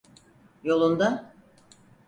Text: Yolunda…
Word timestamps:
Yolunda… 0.63 1.33